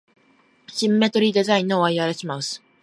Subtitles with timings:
[0.67, 2.63] シンメトリーデザインのワイヤレスマウス